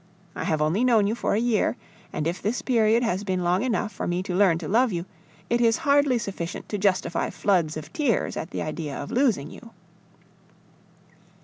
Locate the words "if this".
2.25-2.63